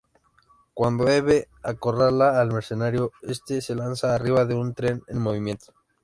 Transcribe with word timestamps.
Cuando 0.73 1.07
Eve 1.09 1.47
acorrala 1.61 2.41
al 2.41 2.51
mercenario, 2.51 3.11
este 3.21 3.61
se 3.61 3.75
lanza 3.75 4.15
arriba 4.15 4.45
de 4.45 4.55
un 4.55 4.73
tren 4.73 5.03
en 5.05 5.19
movimiento. 5.19 5.75